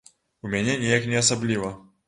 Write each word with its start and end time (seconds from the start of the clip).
У 0.47 0.53
мяне 0.53 0.77
неяк 0.85 1.07
не 1.13 1.21
асабліва. 1.23 1.73